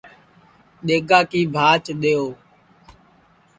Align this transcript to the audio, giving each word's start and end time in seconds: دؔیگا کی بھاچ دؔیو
دؔیگا 0.87 1.19
کی 1.31 1.41
بھاچ 1.55 1.85
دؔیو 2.01 2.25